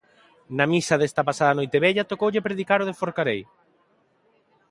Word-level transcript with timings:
Na 0.57 0.65
misa 0.73 0.99
desta 1.01 1.25
pasada 1.29 1.55
Noitevella 1.57 2.09
tocoulle 2.11 2.45
predicar 2.47 2.79
ao 2.79 2.87
de 2.89 2.97
Forcarei. 2.99 3.41